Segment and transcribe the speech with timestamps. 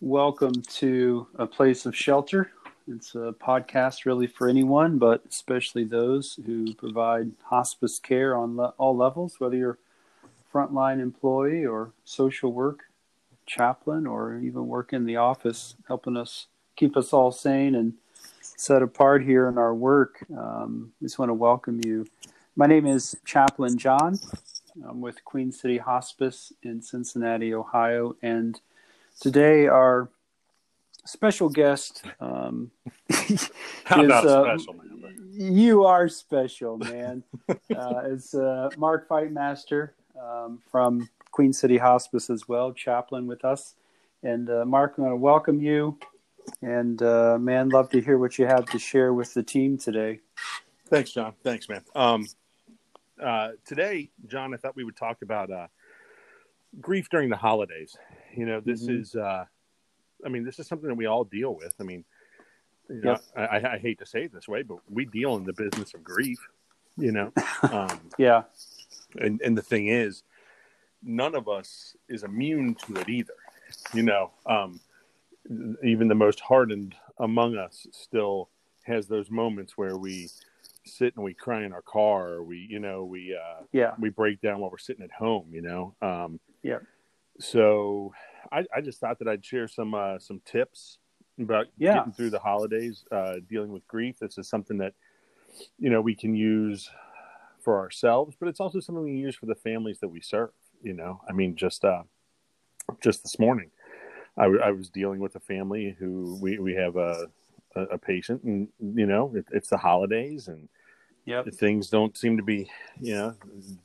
[0.00, 2.50] welcome to a place of shelter.
[2.88, 8.74] It's a podcast really for anyone, but especially those who provide hospice care on le-
[8.78, 9.78] all levels, whether you're
[10.52, 12.84] frontline employee or social work
[13.46, 17.94] chaplain or even work in the office, helping us keep us all sane and
[18.40, 20.24] set apart here in our work.
[20.36, 22.06] Um, I just want to welcome you.
[22.54, 24.18] My name is Chaplain John.
[24.86, 28.60] I'm with Queen City Hospice in Cincinnati, Ohio, and
[29.20, 30.10] today our
[31.04, 32.70] special guest um,
[33.84, 35.30] How is, about uh, special, man?
[35.32, 37.22] You are special, man.
[37.48, 37.54] uh,
[38.04, 43.74] it's uh, Mark Fightmaster um, from Queen City Hospice as well, chaplain with us.
[44.22, 45.98] And uh, Mark, I want to welcome you.
[46.62, 50.20] And uh, man, love to hear what you have to share with the team today.
[50.88, 51.34] Thanks, John.
[51.42, 51.82] Thanks, man.
[51.94, 52.26] Um,
[53.22, 55.66] uh, today, John, I thought we would talk about uh,
[56.80, 57.96] grief during the holidays.
[58.36, 59.00] You know, this Mhm.
[59.00, 59.44] is, uh,
[60.24, 61.74] I mean, this is something that we all deal with.
[61.80, 62.04] I mean,
[62.88, 63.22] you know, Yep.
[63.36, 65.94] I, I, I hate to say it this way, but we deal in the business
[65.94, 66.38] of grief.
[66.96, 67.32] You know,
[67.70, 68.44] um, Yeah,
[69.18, 70.22] and and the thing is,
[71.02, 73.34] none of us is immune to it either.
[73.92, 74.80] You know, um,
[75.82, 78.48] even the most hardened among us still
[78.84, 80.28] has those moments where we
[80.84, 84.08] sit and we cry in our car, or we, you know, we uh, yeah, we
[84.08, 85.48] break down while we're sitting at home.
[85.52, 86.78] You know, um, Yeah.
[87.40, 88.12] So
[88.52, 90.98] I, I just thought that I'd share some uh, some tips
[91.38, 91.96] about Yeah.
[91.96, 94.18] getting through the holidays, uh, dealing with grief.
[94.18, 94.94] This is something that
[95.78, 96.90] you know we can use
[97.62, 100.50] for ourselves, but it's also something we use for the families that we serve.
[100.82, 102.04] You know, I mean, just uh,
[103.02, 103.70] just this morning,
[104.36, 107.26] I, w- I was dealing with a family who we we have a
[107.74, 110.68] a, a patient, and you know, it, it's the holidays, and
[111.24, 113.34] yep, things don't seem to be, you know,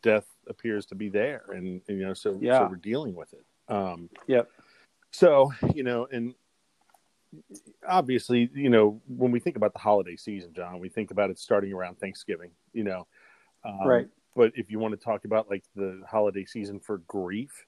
[0.01, 2.59] death appears to be there, and, and, you know, so Yeah.
[2.59, 3.45] so we're dealing with it.
[3.67, 4.51] Um, yep,
[5.11, 6.35] so you know, and
[7.87, 11.39] obviously, you know, when we think about the holiday season, John, we think about it
[11.39, 12.51] starting around Thanksgiving.
[12.73, 13.07] You know,
[13.65, 14.07] um, right.
[14.35, 17.65] But if you want to talk about like the holiday season for grief,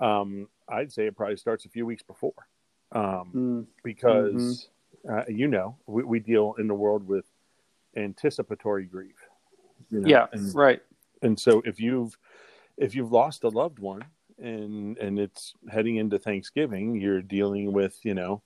[0.00, 2.48] um, I'd say it probably starts a few weeks before,
[2.92, 4.68] um, Mm, because
[5.10, 7.26] uh, you know we, we deal in the world with
[7.96, 9.16] anticipatory grief.
[9.90, 10.82] you know, yeah, and, right.
[11.22, 12.16] And so if you've
[12.76, 14.02] if you've lost a loved one
[14.38, 18.42] and and it's heading into Thanksgiving, you're dealing with you know,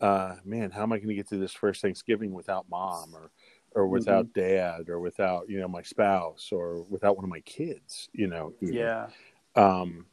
[0.00, 3.30] uh, man, how am I going to get through this first Thanksgiving without mom or
[3.74, 8.08] or without dad or without you know my spouse or without one of my kids,
[8.12, 8.54] you know?
[8.62, 8.74] even.
[8.74, 9.08] Yeah,
[9.54, 10.06] Um,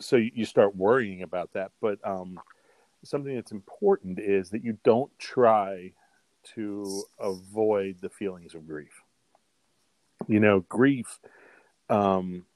[0.00, 1.70] so you, you start worrying about that.
[1.80, 2.40] But um,
[3.04, 5.92] something that's important is that you don't try
[6.54, 9.02] to avoid the feelings of grief.
[10.26, 11.20] You know, grief,
[11.88, 12.46] um,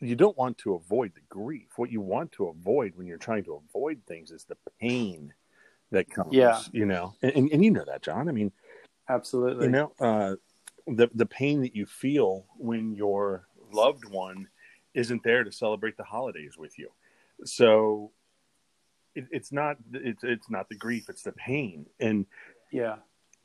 [0.00, 1.68] you don't want to avoid the grief.
[1.76, 5.32] What you want to avoid when you're trying to avoid things is the pain
[5.90, 6.32] that comes.
[6.32, 6.60] Yeah.
[6.72, 8.28] You know, and, and, and you know that, John.
[8.28, 8.52] I mean,
[9.08, 9.66] absolutely.
[9.66, 10.36] you know uh,
[10.86, 14.48] the the pain that you feel when your loved one
[14.94, 16.90] isn't there to celebrate the holidays with you
[17.44, 18.10] so
[19.14, 22.26] it, it's not it's it's not the grief it's the pain and
[22.72, 22.96] yeah,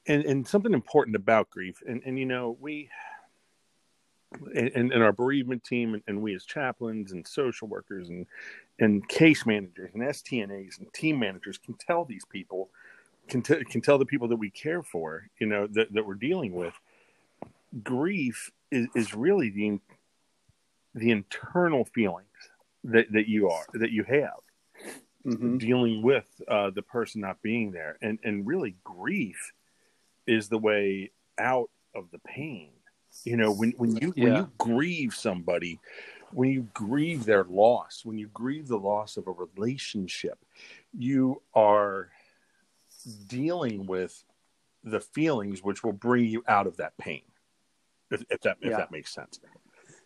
[0.07, 2.89] and and something important about grief and and you know we
[4.55, 8.25] and, and our bereavement team and, and we as chaplains and social workers and
[8.79, 12.69] and case managers and STNAs and team managers can tell these people
[13.27, 16.15] can, t- can tell the people that we care for you know that, that we're
[16.15, 16.73] dealing with.
[17.83, 19.79] Grief is, is really the
[20.93, 22.27] the internal feelings
[22.83, 24.39] that, that you are that you have.
[25.23, 27.97] Hmm dealing with uh, the person not being there.
[28.01, 29.53] And and really grief
[30.25, 32.71] is the way out of the pain
[33.25, 35.79] you know when when you when you grieve somebody
[36.31, 40.39] when you grieve their loss when you grieve the loss of a relationship
[40.97, 42.09] you are
[43.27, 44.23] dealing with
[44.83, 47.21] the feelings which will bring you out of that pain
[48.09, 48.77] if, if that if Yeah.
[48.77, 49.39] that makes sense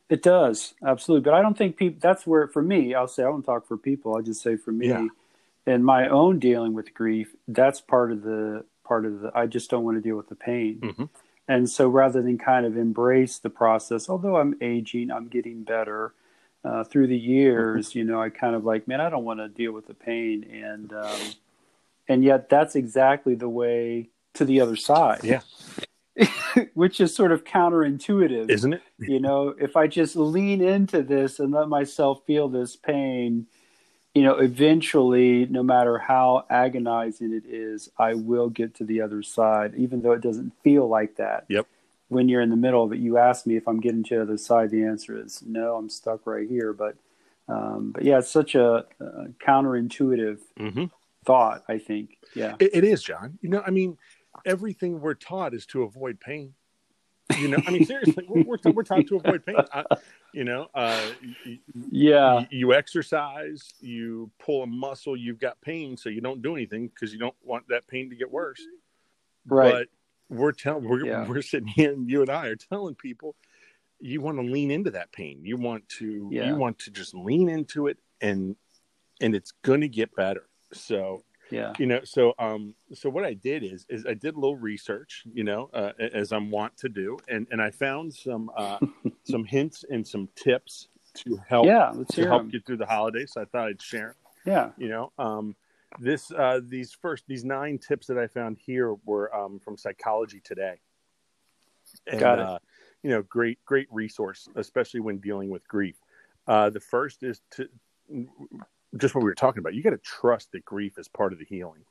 [0.10, 2.00] It does absolutely, but I don't think people.
[2.00, 4.16] That's where for me, I'll say I won't talk for people.
[4.16, 5.08] I'll just say for me, Yeah.
[5.66, 9.32] in my own dealing with grief, that's part of the part of the.
[9.34, 11.10] I just don't want to deal with the pain, Mhm.
[11.48, 16.14] And so rather than kind of embrace the process, although I'm aging, I'm getting better
[16.64, 17.94] uh, through the years.
[17.94, 20.44] You know, I kind of like, man, I don't want to deal with the pain,
[20.52, 21.20] and um,
[22.08, 25.22] and yet that's exactly the way to the other side.
[25.24, 25.42] Yeah.
[26.74, 31.42] Which is sort of counterintuitive isn't it you know if i just lean into this
[31.42, 33.46] and let myself feel this pain
[34.16, 39.22] you know eventually no matter how agonizing it is i will get to the other
[39.22, 41.68] side even though it doesn't feel like that Yep.
[42.08, 44.22] when you're in the middle of it you ask me if i'm getting to the
[44.24, 46.96] other side the answer is no i'm stuck right here but
[47.48, 50.86] Um, but yeah, it's such a, a counterintuitive Mm-hmm.
[51.26, 51.64] thought.
[51.70, 52.18] I think.
[52.34, 52.56] Yeah.
[52.60, 53.38] It, it is, John.
[53.44, 53.98] You know, I mean,
[54.46, 56.56] everything we're taught is to avoid pain.
[57.40, 59.56] You know, I mean, seriously, we're, we're, we're taught to avoid pain.
[59.74, 59.84] I,
[60.32, 61.02] you know, uh,
[61.44, 61.58] you,
[61.92, 62.46] Yeah.
[62.52, 67.12] you exercise, you pull a muscle, you've got pain, so you don't do anything because
[67.12, 68.62] you don't want that pain to get worse.
[69.48, 69.88] Right.
[70.30, 71.28] But we're telling, we're, Yeah.
[71.28, 73.36] we're sitting here, and you and I are telling people,
[74.00, 75.40] you want to lean into that pain.
[75.44, 76.48] You want to, Yeah.
[76.50, 78.56] you want to just lean into it, and
[79.22, 80.48] and it's going to get better.
[80.74, 81.74] So yeah.
[81.78, 85.24] you know so um so what i did is is i did a little research
[85.34, 88.80] you know uh, as i'm wont to do and and i found some uh
[89.24, 91.92] some hints and some tips to help Yeah.
[91.96, 92.50] Let's to help 'em.
[92.50, 94.16] get through the holidays so i thought i'd share
[94.46, 94.72] Yeah.
[94.78, 95.56] you know um
[96.00, 100.42] this uh these first these nine tips that i found here were um from psychology
[100.44, 100.80] today
[102.08, 102.46] and, Got it.
[102.46, 102.60] uh
[103.04, 105.96] you know great great resource especially when dealing with grief
[106.48, 107.70] uh the first is to
[108.98, 111.40] just what we were talking about you got to trust that grief is part of
[111.40, 111.84] the healing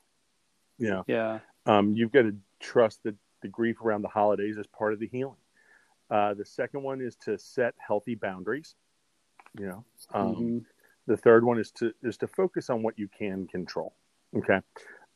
[0.77, 1.39] you know Yeah.
[1.65, 5.07] um, you've got to trust that the grief around the holidays is part of the
[5.07, 5.37] healing.
[6.09, 8.75] Uh, the second one is to set healthy boundaries.
[9.57, 10.65] You know, um, Mhm.
[11.07, 13.95] the third one is to is to focus on what you can control.
[14.35, 14.61] Okay,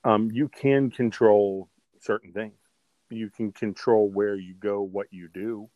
[0.03, 1.69] um, you can control
[1.99, 2.57] certain things.
[3.09, 5.69] You can control where you go, what you do,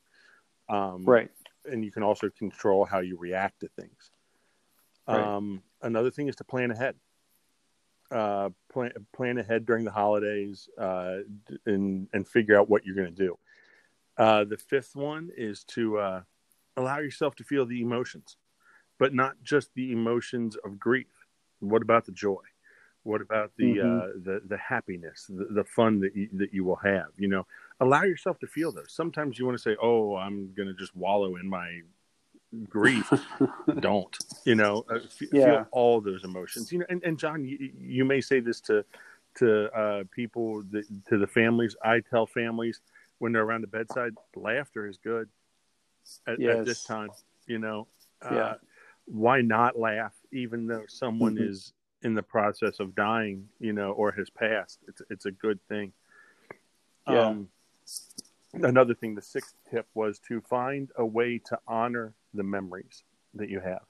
[0.70, 1.32] um, Right.
[1.66, 4.12] and you can also control how you react to things.
[5.08, 5.36] Right.
[5.36, 6.96] Um, another thing is to plan ahead.
[8.12, 11.20] Uh, plan plan ahead during the holidays uh,
[11.66, 13.38] and and figure out what you're going to do.
[14.18, 16.22] Uh, the fifth one is to uh,
[16.78, 18.38] allow yourself to feel the emotions,
[19.00, 21.08] but not just the emotions of grief.
[21.60, 22.44] What about the joy?
[23.02, 23.80] What about the Mhm.
[23.80, 27.08] uh, the the happiness, the, the fun that you, that you will have?
[27.18, 27.48] You know,
[27.80, 28.92] allow yourself to feel those.
[28.94, 31.82] Sometimes you want to say, "Oh, I'm going to just wallow in my
[32.70, 33.12] grief."
[33.80, 34.16] Don't
[34.46, 34.86] you know?
[34.90, 35.46] Uh, f- Yeah.
[35.46, 36.72] Feel all those emotions.
[36.72, 38.86] You know, and, and John, you, you may say this to
[39.36, 41.76] to uh, people, that, to the families.
[41.84, 42.82] I tell families
[43.18, 45.28] when they're around the bedside, laughter is good
[46.28, 47.10] at, at this time.
[47.48, 47.88] You know,
[48.24, 48.38] Yeah.
[48.38, 48.56] uh,
[49.06, 51.50] why not laugh, even though someone Mhm.
[51.50, 51.74] is
[52.04, 54.80] in the process of dying, you know, or has passed?
[54.88, 55.94] It's it's a good thing.
[57.08, 57.28] Yeah.
[57.28, 57.50] Um,
[58.54, 63.04] another thing, the sixth tip was to find a way to honor the memories
[63.34, 63.84] that you have.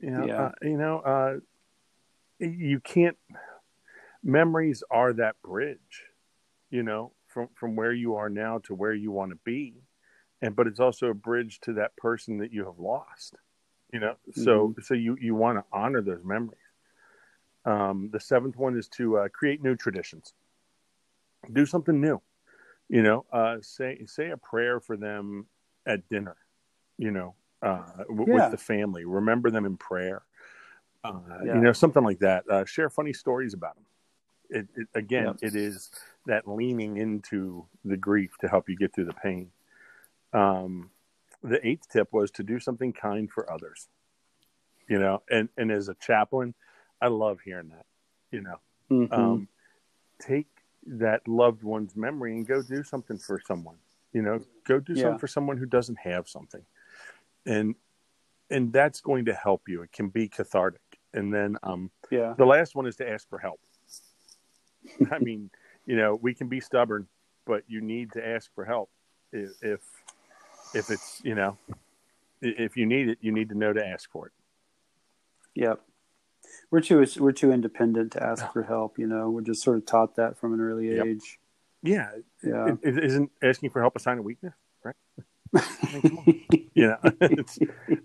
[0.00, 0.42] You know, Yeah.
[0.44, 1.36] uh, you know, uh,
[2.38, 3.16] you can't.
[4.22, 6.04] Memories are that bridge,
[6.70, 9.74] you know, from from where you are now to where you want to be,
[10.42, 13.36] and but it's also a bridge to that person that you have lost.
[13.92, 16.58] You know, so so you you want to honor those memories.
[17.64, 20.34] Um, the seventh one is to uh, create new traditions.
[21.52, 22.20] Do something new.
[22.88, 25.46] You know, uh, say say a prayer for them
[25.86, 26.36] at dinner.
[26.98, 28.34] You know, uh, w- Yeah.
[28.34, 29.04] with the family.
[29.04, 30.22] Remember them in prayer.
[31.04, 31.56] Uh, Yeah.
[31.56, 32.48] You know, something like that.
[32.48, 33.84] Uh, share funny stories about them.
[34.48, 35.90] It, it, again, it is
[36.26, 39.50] that leaning into the grief to help you get through the pain.
[40.32, 40.90] Um,
[41.42, 43.88] the eighth tip was to do something kind for others.
[44.88, 46.54] You know, and and as a chaplain,
[47.00, 47.86] I love hearing that.
[48.30, 48.60] You know,
[48.90, 49.12] Mhm.
[49.12, 49.48] um,
[50.20, 50.46] take
[50.86, 53.76] that loved one's memory and go do something for someone.
[54.12, 55.02] You know, go do Yeah.
[55.02, 56.64] something for someone who doesn't have something,
[57.44, 57.74] and
[58.50, 59.82] and that's going to help you.
[59.82, 60.80] It can be cathartic.
[61.12, 62.34] And then um, yeah.
[62.36, 63.58] the last one is to ask for help.
[65.10, 65.50] I mean,
[65.84, 67.08] you know, we can be stubborn,
[67.44, 68.90] but you need to ask for help
[69.32, 69.80] if if,
[70.74, 71.58] if it's you know
[72.42, 74.32] if you need it, you need to know to ask for it.
[75.54, 75.80] Yep.
[76.70, 78.98] We're too we're too independent to ask for help.
[78.98, 81.06] You know, we're just sort of taught that from an early Yep.
[81.06, 81.38] age.
[81.82, 82.10] Yeah,
[82.42, 82.74] Yeah.
[82.82, 84.96] it, it isn't asking for help a sign of weakness, right?
[86.74, 86.98] you know,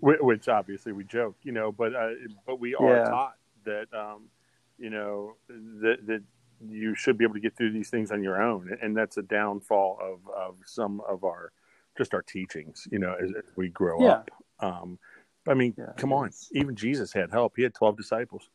[0.00, 2.10] which obviously we joke, you know, but uh,
[2.46, 3.08] but we are Yeah.
[3.08, 3.34] taught
[3.64, 4.28] that um,
[4.78, 6.22] you know that that
[6.64, 9.22] you should be able to get through these things on your own, and that's a
[9.22, 11.52] downfall of of some of our
[11.98, 14.10] just our teachings, you know, as, as we grow Yeah.
[14.12, 14.30] up.
[14.60, 14.98] Um,
[15.46, 18.48] I mean, Yeah, come on, even Jesus had help; he had twelve disciples.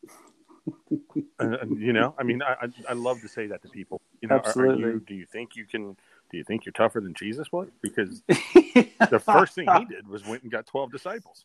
[1.38, 4.00] and, and, you know, I mean, I, I love to say that to people.
[4.22, 4.80] You know, are- Are, Absolutely.
[4.92, 5.96] you, do you think you can?
[6.30, 7.68] Do you think you're tougher than Jesus was?
[7.82, 11.44] Because the first thing he did was went and got 12 disciples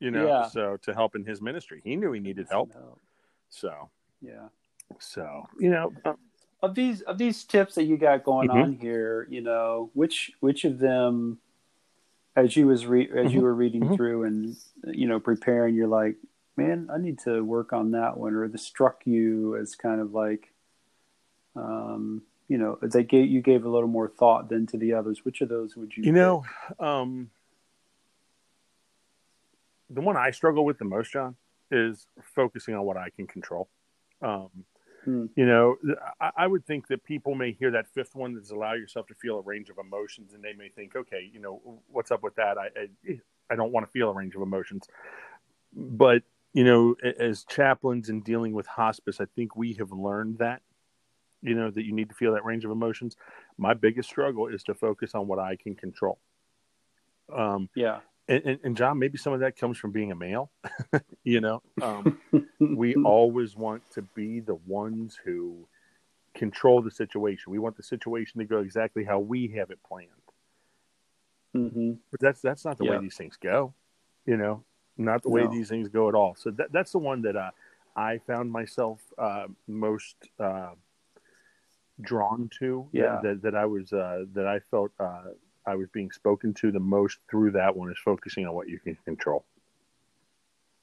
[0.00, 0.48] you know Yeah.
[0.48, 2.72] so to help in his ministry he knew he needed help
[3.50, 3.90] so
[4.20, 4.48] Yeah.
[4.98, 6.14] so you know uh,
[6.62, 8.62] Of these of these tips that you got going Mhm.
[8.62, 11.38] on here, you know, which which of them,
[12.36, 13.42] as you was re- as you Mhm.
[13.42, 13.96] were reading Mhm.
[13.96, 16.16] through and you know preparing, you're like,
[16.56, 20.12] man, I need to work on that one, or this struck you as kind of
[20.14, 20.52] like,
[21.56, 25.24] um, you know, they gave you gave a little more thought than to the others.
[25.24, 26.04] Which of those would you?
[26.04, 26.44] you know
[26.78, 27.30] um
[29.90, 31.36] the one I struggle with the most, John,
[31.70, 33.68] is focusing on what I can control.
[34.22, 34.64] Um,
[35.04, 35.26] Hmm.
[35.34, 35.76] You know,
[36.20, 39.14] I, I would think that people may hear that fifth one that's allow yourself to
[39.14, 42.36] feel a range of emotions, and they may think, okay, you know, what's up with
[42.36, 42.58] that?
[42.58, 43.18] I I,
[43.50, 44.86] I don't want to feel a range of emotions,
[45.74, 46.22] but
[46.54, 50.62] you know, as chaplains and dealing with hospice, I think we have learned that
[51.42, 53.16] you know that you need to feel that range of emotions
[53.58, 56.18] my biggest struggle is to focus on what i can control
[57.36, 58.00] um Yeah.
[58.28, 60.50] And, and, and john maybe some of that comes from being a male
[61.24, 62.16] you know um
[62.60, 65.66] we always want to be the ones who
[66.34, 70.08] control the situation we want the situation to go exactly how we have it planned
[71.52, 72.92] hmm but that's that's not the Yeah.
[72.92, 73.74] way these things go
[74.26, 74.64] you know
[74.96, 75.50] not the way No.
[75.50, 77.50] these things go at all so that, that's the one that uh,
[77.96, 80.70] i found myself uh, most uh,
[82.00, 83.20] drawn to that- Yeah.
[83.22, 85.24] that, that i was uh, that i felt uh,
[85.66, 88.78] i was being spoken to the most through that one is focusing on what you
[88.78, 89.44] can control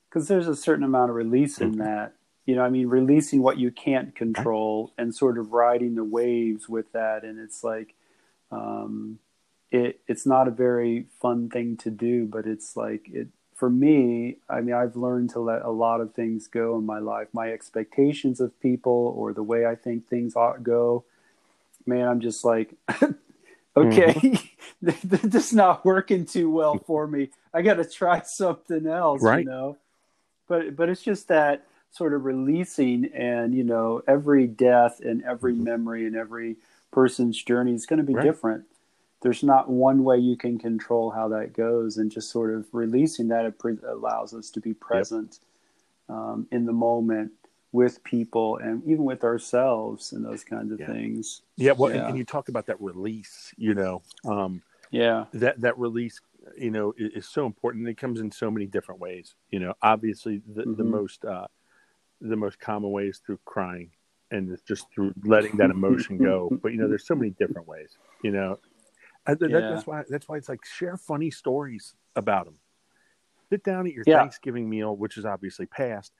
[0.10, 2.14] because there's a certain amount of release in that.
[2.46, 6.68] You know, I mean, releasing what you can't control and sort of riding the waves
[6.68, 7.94] with that, and it's like,
[8.52, 9.20] um,
[9.72, 14.38] it it's not a very fun thing to do, but it's like it for me.
[14.50, 17.52] I mean, I've learned to let a lot of things go in my life, my
[17.52, 21.06] expectations of people or the way I think things ought to go.
[21.86, 22.74] Man, I'm just like.
[23.78, 24.40] Okay,
[24.82, 27.30] this is not working too well for me.
[27.54, 29.40] I got to try something else, Right.
[29.40, 29.78] you know
[30.48, 35.54] but but it's just that sort of releasing and you know every death and every
[35.54, 35.64] Mhm.
[35.64, 36.58] memory and every
[36.92, 38.24] person's journey is going to be Right.
[38.26, 38.66] different
[39.22, 43.28] there's not one way you can control how that goes and just sort of releasing
[43.30, 45.40] that it pre- allows us to be present
[46.10, 47.32] um, in the moment
[47.72, 50.88] with people and even with ourselves and those kinds of Yeah.
[50.88, 52.00] things yeah well Yeah.
[52.00, 54.62] And, and you talk about that release you know um,
[54.92, 56.20] yeah that that release
[56.58, 59.74] you know is, is so important it comes in so many different ways you know
[59.82, 60.90] obviously the, the Mhm.
[60.92, 61.48] most uh
[62.22, 63.92] the most common way is through crying
[64.32, 67.68] and it's just through letting that emotion go but you know there's so many different
[67.68, 68.58] ways you know
[69.28, 69.60] I, that, Yeah.
[69.70, 72.60] that's why that's why it's like share funny stories about them
[73.52, 76.14] sit down at your thanksgiving meal which is obviously past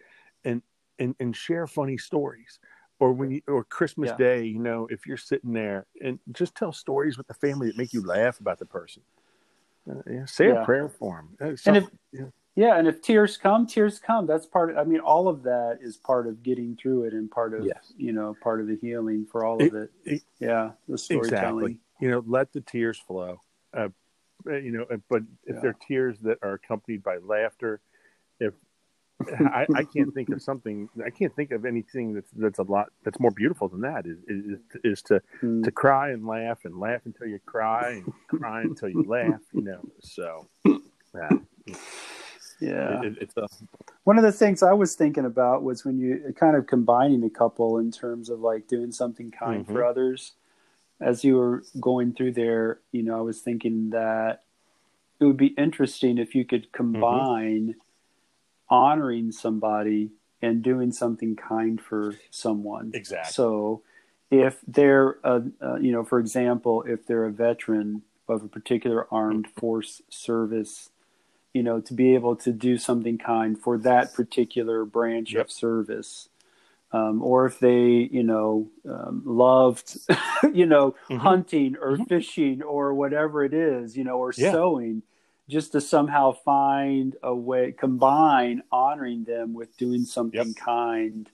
[0.44, 0.62] and
[1.00, 2.60] and and share funny stories.
[3.00, 4.18] Or when you or christmas Yeah.
[4.18, 7.78] day you know if you're sitting there and just tell stories with the family that
[7.78, 9.02] make you laugh about the person.
[9.90, 10.62] Uh, yeah, say Yeah.
[10.62, 11.90] a prayer for them And if-
[12.56, 12.76] yeah.
[12.78, 14.26] and if tears come tears come.
[14.26, 17.32] That's part of i mean all of that is part of getting through it and
[17.32, 17.94] part of Yes.
[17.96, 21.66] you know part of the healing for all of it, it- yeah the storytelling.
[21.66, 21.80] Exactly.
[22.02, 23.40] You know let the tears flow.
[23.74, 23.90] Uh,
[24.46, 27.80] uh, you know uh, but if they're tears that are accompanied by laughter
[28.42, 28.54] if
[29.40, 32.88] I, I can't think of something i can't think of anything that's that's a lot
[33.04, 35.64] that's more beautiful than that is is, is to Mm.
[35.64, 39.64] to cry and laugh and laugh until you cry and cry until you laugh you
[39.64, 40.48] know so
[41.16, 41.38] yeah,
[42.62, 43.48] yeah it, it's a
[44.06, 47.30] one of the things i was thinking about was when you kind of combining a
[47.30, 49.90] couple in terms of like doing something kind for Mhm.
[49.90, 50.34] others
[51.02, 54.44] as you were going through there you know i was thinking that
[55.20, 57.76] it would be interesting if you could combine
[58.70, 60.12] honoring somebody
[60.42, 63.84] and doing something kind for someone exactly So,
[64.32, 69.08] if they're, a, uh, you know, for example, if they're a veteran of a particular
[69.12, 70.92] armed force service,
[71.54, 75.46] you know, to be able to do something kind for that particular branch Yep.
[75.48, 76.30] of service.
[76.92, 79.98] Um, or if they, you know, um, loved,
[80.54, 81.22] you know, Mhm.
[81.22, 82.08] hunting or Mhm.
[82.08, 84.52] fishing or whatever it is, you know, or Yeah.
[84.52, 85.04] sewing,
[85.50, 90.56] just to somehow find a way, combine honoring them with doing something Yep.
[90.56, 91.30] kind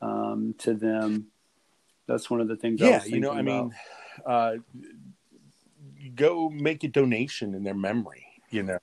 [0.00, 1.26] um, to them.
[2.06, 2.80] That's one of the things.
[2.80, 3.74] I yeah you know i mean
[4.24, 4.54] uh
[6.14, 8.78] go make a donation in their memory you know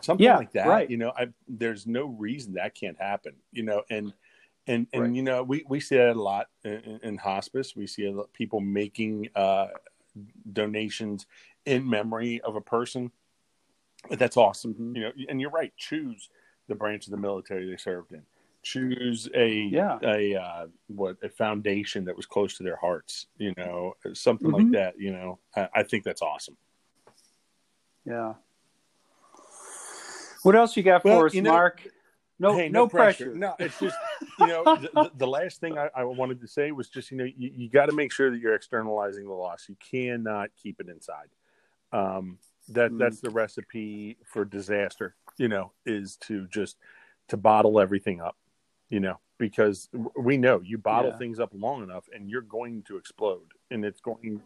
[0.00, 0.90] something Yeah, like that right.
[0.90, 4.12] you know i there's no reason that can't happen you know and
[4.66, 5.14] and and Right.
[5.14, 8.32] you know we we see that a lot in, in hospice we see a lot
[8.32, 9.68] people making uh
[10.52, 11.26] donations
[11.66, 13.10] in memory of a person
[14.10, 14.96] that's awesome Mhm.
[14.96, 16.28] you know and you're right choose
[16.68, 18.22] the branch of the military they served in
[18.62, 19.98] choose a Yeah.
[20.02, 24.66] a uh, what a foundation that was close to their hearts you know something like
[24.66, 24.72] Mhm.
[24.72, 26.56] that you know I, I think that's awesome
[28.06, 28.34] Yeah.
[30.42, 31.86] What else you got Well, for us, you know- Mark?
[32.38, 33.32] No, Hey, no, pressure.
[33.34, 33.96] no it's just
[34.40, 37.16] you know the, the, the last thing I, I wanted to say was just you
[37.16, 40.80] know you, you got to make sure that you're externalizing the loss you cannot keep
[40.80, 41.28] it inside
[41.92, 42.98] um that Mm.
[42.98, 46.78] that's the recipe for disaster you know is to just
[47.28, 48.36] to bottle everything up
[48.88, 51.18] you know because we know you bottle Yeah.
[51.18, 54.40] things up long enough and you're going to explode and it's going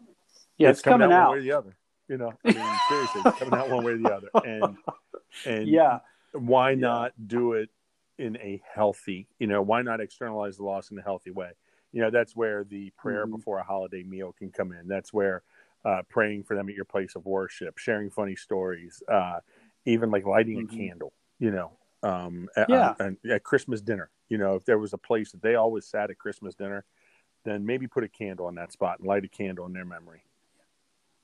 [0.57, 1.75] Yeah, it's, coming, out one way or the other
[2.07, 4.75] you know I mean, seriously it's coming out one way or the other and
[5.45, 5.99] and Yeah,
[6.33, 6.75] why yeah.
[6.77, 7.69] not do it
[8.17, 11.51] in a healthy you know why not externalize the loss in a healthy way
[11.93, 13.35] you know that's where the prayer mm-hmm.
[13.37, 15.43] before a holiday meal can come in that's where
[15.85, 19.39] uh, praying for them at your place of worship sharing funny stories uh,
[19.85, 20.75] even like lighting mm-hmm.
[20.75, 21.71] a candle you know
[22.03, 22.93] um, at, yeah.
[22.99, 26.09] at, at christmas dinner you know if there was a place that they always sat
[26.09, 26.85] at christmas dinner
[27.45, 30.23] then maybe put a candle on that spot and light a candle in their memory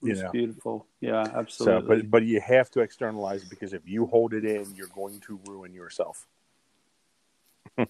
[0.04, 0.32] it's know?
[0.32, 0.88] beautiful.
[1.02, 1.82] Yeah, absolutely.
[1.82, 4.88] So, but but you have to externalize it because if you hold it in, you're
[4.88, 6.28] going to ruin yourself.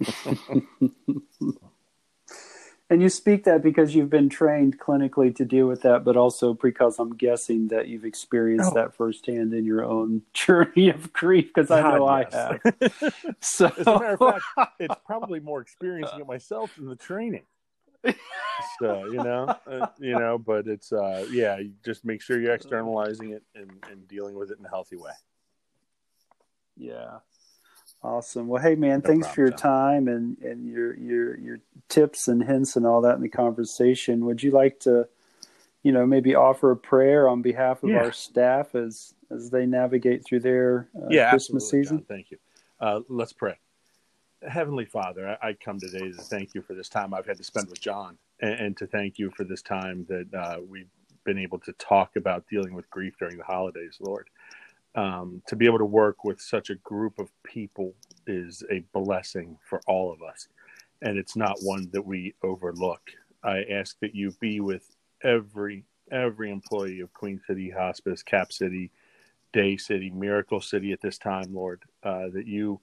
[2.89, 6.53] and you speak that because you've been trained clinically to deal with that, but also
[6.53, 8.75] because I'm guessing that you've experienced oh.
[8.75, 11.51] that firsthand in your own journey of grief.
[11.53, 12.33] Because I know yes.
[12.33, 13.35] I have.
[13.41, 17.43] so, as a matter of fact, it's probably more experiencing it myself than the training
[18.79, 22.53] so you know, uh, you know, but it's uh, yeah, you just make sure you're
[22.53, 25.11] externalizing it and, and dealing with it in a healthy way.
[26.77, 27.19] Yeah,
[28.05, 28.47] awesome.
[28.47, 29.57] Well, hey man, no thanks problem, for your John.
[29.57, 31.59] time and and your your your
[31.89, 34.25] tips and hints and all that in the conversation.
[34.25, 35.07] Would you like to,
[35.83, 37.97] you know, maybe offer a prayer on behalf of yeah.
[37.97, 41.97] our staff as as they navigate through their uh, yeah, Christmas season?
[41.97, 42.37] John, thank you.
[42.79, 43.57] Uh, let's pray.
[44.47, 47.43] Heavenly Father, I, I, come today to thank you for this time I've had to
[47.43, 50.89] spend with John, and, and to thank you for this time that uh, we've
[51.23, 54.29] been able to talk about dealing with grief during the holidays, Lord.
[54.95, 57.93] Um, to be able to work with such a group of people
[58.27, 60.47] is a blessing for all of us,
[61.01, 63.01] and it's not one that we overlook.
[63.43, 68.91] I ask that you be with every every employee of Queen City Hospice, Cap City,
[69.51, 71.83] Day City, Miracle City at this time, Lord.
[72.03, 72.79] Uh, that you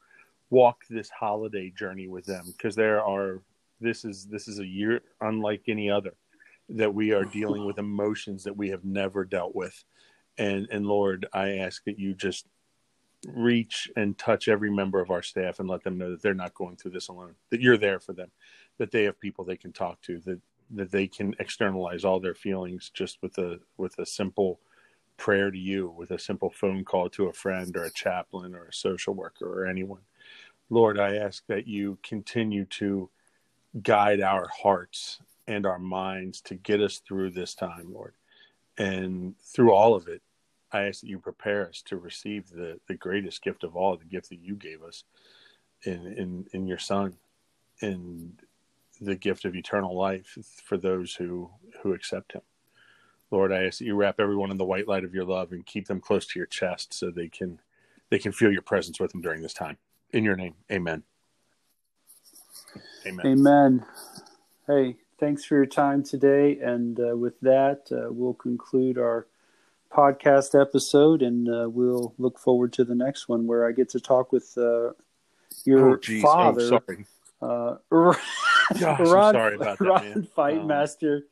[0.50, 3.40] walk this holiday journey with them because there are
[3.81, 6.12] this is this is a year unlike any other
[6.69, 9.83] that we are dealing with emotions that we have never dealt with
[10.38, 12.46] and and lord i ask that you just
[13.28, 16.54] reach and touch every member of our staff and let them know that they're not
[16.54, 18.30] going through this alone that you're there for them
[18.78, 22.35] that they have people they can talk to that that they can externalize all their
[22.35, 24.59] feelings just with a with a simple
[25.18, 28.64] prayer to you with a simple phone call to a friend or a chaplain or
[28.64, 30.00] a social worker or anyone
[30.72, 33.11] Lord, I ask that you continue to
[33.83, 38.14] guide our hearts and our minds to get us through this time, Lord.
[38.78, 40.22] And through all of it,
[40.72, 44.04] I ask that you prepare us to receive the, the greatest gift of all, the
[44.04, 45.04] gift that you gave us
[45.85, 47.14] in, in, in your Son,
[47.80, 48.40] and
[49.00, 51.50] the gift of eternal life for those who,
[51.82, 52.42] who accept him.
[53.30, 55.64] Lord, I ask that you wrap everyone in the white light of your love and
[55.64, 57.61] keep them close to your chest so they can
[58.11, 59.78] they can feel your presence with them during this time.
[60.12, 61.02] In your name, amen.
[63.06, 63.26] Amen.
[63.26, 63.87] Amen.
[64.66, 66.58] Hey, thanks for your time today.
[66.58, 69.28] And uh, with that, uh, we'll conclude our
[69.88, 74.00] podcast episode and uh, we'll look forward to the next one where I get to
[74.00, 74.90] talk with uh,
[75.64, 76.62] your oh, oh father.
[76.62, 77.06] Oh, sorry.
[77.40, 78.14] Uh,
[78.80, 80.28] Gosh, Ron, sorry about that, Ron man.
[80.35, 81.22] Fight um, Master.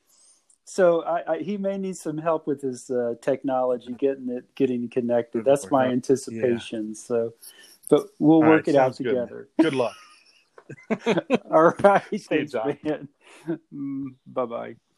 [0.66, 4.88] So I, I, he may need some help with his uh, technology, getting it, getting
[4.88, 5.44] connected.
[5.44, 6.90] That's my anticipation.
[6.90, 6.94] Yeah.
[6.94, 7.34] So
[7.88, 9.48] but we'll work right, it out together.
[9.58, 9.96] Good, good luck.
[11.50, 12.02] All right.
[12.22, 13.08] Thanks, man.
[13.72, 14.89] Mm, bye bye.